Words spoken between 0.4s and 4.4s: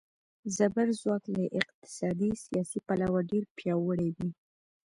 زبرځواک له اقتصادي، سیاسي پلوه ډېر پیاوړي وي.